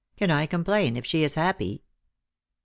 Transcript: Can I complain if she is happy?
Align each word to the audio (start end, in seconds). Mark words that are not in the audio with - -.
Can 0.17 0.31
I 0.31 0.47
complain 0.47 0.97
if 0.97 1.05
she 1.05 1.21
is 1.23 1.35
happy? 1.35 1.83